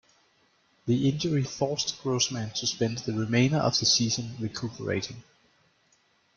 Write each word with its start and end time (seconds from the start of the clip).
The 0.87 1.07
injury 1.07 1.43
forced 1.43 2.01
Grossman 2.01 2.49
to 2.55 2.65
spend 2.65 2.97
the 2.97 3.13
remainder 3.13 3.57
of 3.57 3.77
the 3.77 3.85
season 3.85 4.33
recuperating. 4.39 5.21